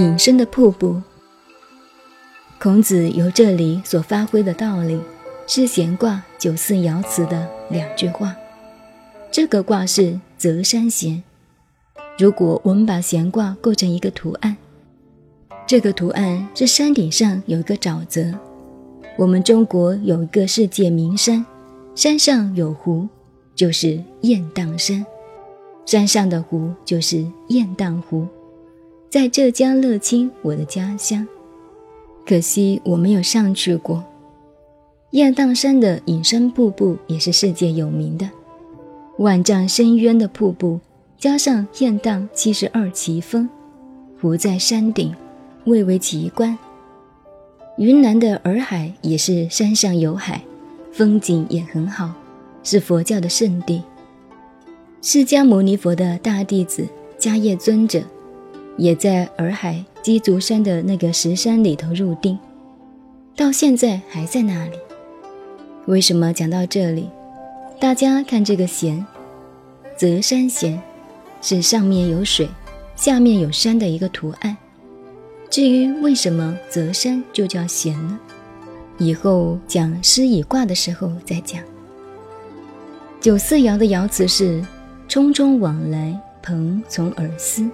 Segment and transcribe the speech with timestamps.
[0.00, 0.98] 隐身的瀑布。
[2.58, 4.98] 孔子由这里所发挥的道理，
[5.46, 8.34] 是闲卦九四爻辞的两句话。
[9.30, 11.22] 这个卦是泽山咸。
[12.18, 14.56] 如果我们把闲卦构成一个图案，
[15.66, 18.32] 这个图案是山顶上有一个沼泽。
[19.18, 21.44] 我们中国有一个世界名山，
[21.94, 23.06] 山上有湖，
[23.54, 25.04] 就是雁荡山。
[25.84, 28.26] 山上的湖就是雁荡湖，
[29.10, 31.26] 在浙江乐清，我的家乡。
[32.24, 34.04] 可惜我没有上去过。
[35.10, 38.30] 雁荡山的隐身瀑布也是世界有名的，
[39.18, 40.78] 万丈深渊的瀑布，
[41.18, 43.48] 加上雁荡七十二奇峰，
[44.20, 45.12] 湖在山顶，
[45.64, 46.56] 蔚为奇观。
[47.78, 50.40] 云南的洱海也是山上有海，
[50.92, 52.12] 风景也很好，
[52.62, 53.82] 是佛教的圣地。
[55.02, 56.86] 释迦牟尼佛的大弟子
[57.18, 58.04] 迦叶尊者，
[58.80, 62.38] 也在洱海鸡足山的那个石山里头入定，
[63.36, 64.78] 到现在还在那里。
[65.84, 67.10] 为什么讲到这里？
[67.78, 69.06] 大家看这个弦，
[69.96, 70.80] 泽山弦，
[71.42, 72.48] 是上面有水，
[72.96, 74.56] 下面有山的一个图案。
[75.50, 78.18] 至于为什么泽山就叫弦呢？
[78.96, 81.62] 以后讲诗以卦的时候再讲。
[83.20, 84.64] 九四爻的爻辞是。
[85.10, 87.68] 匆匆往来，蓬从尔思。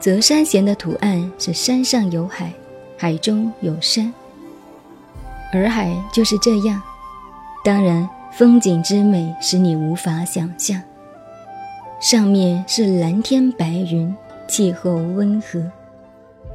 [0.00, 2.50] 泽山咸的图案是山上有海，
[2.96, 4.10] 海中有山。
[5.52, 6.80] 洱海就是这样，
[7.62, 10.80] 当然风景之美使你无法想象。
[12.00, 14.14] 上面是蓝天白云，
[14.48, 15.62] 气候温和，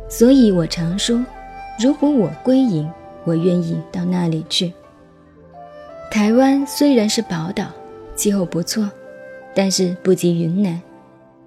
[0.09, 1.23] 所以我常说，
[1.79, 2.89] 如果我归隐，
[3.25, 4.73] 我愿意到那里去。
[6.09, 7.67] 台湾虽然是宝岛，
[8.15, 8.89] 气候不错。
[9.57, 10.81] 但是不及云南，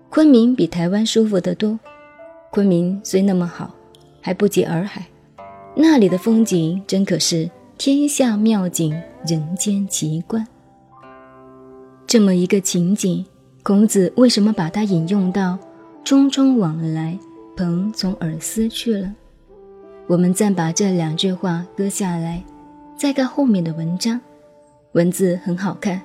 [0.08, 1.78] 昆明比台湾舒服得多。
[2.50, 3.74] 昆明虽那么好，
[4.20, 5.06] 还不及洱海。
[5.76, 10.46] 那里的风景真可是天下妙景，人间奇观。
[12.06, 13.24] 这么一个情景，
[13.62, 15.58] 孔子为什么把它引用到
[16.04, 17.18] “匆匆往来，
[17.56, 19.14] 蓬从尔思去了”？
[20.08, 22.42] 我们暂把这两句话搁下来，
[22.96, 24.18] 再看后面的文章，
[24.92, 26.00] 文字很好看。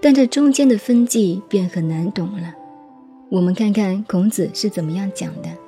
[0.00, 2.54] 但这中间的分际便很难懂了。
[3.28, 5.65] 我们看看孔子是怎么样讲的。